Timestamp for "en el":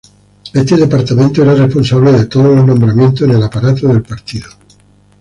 3.21-3.43